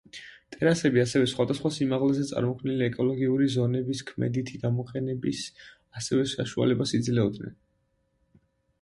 ტერასები 0.53 1.01
ასევე 1.01 1.27
სხვადასხვა 1.31 1.71
სიმაღლეზე 1.75 2.23
წარმოქმნილი 2.31 2.87
ეკოლოგიური 2.87 3.51
ზონების 3.57 4.03
ქმედითი 4.09 4.65
გამოყენების 4.67 5.45
ასევე 6.03 6.27
საშუალებას 6.37 6.99
იძლეოდნენ. 7.03 7.59